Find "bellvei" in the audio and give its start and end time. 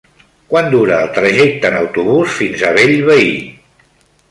2.81-3.31